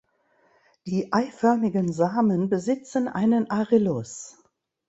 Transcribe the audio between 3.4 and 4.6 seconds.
Arillus.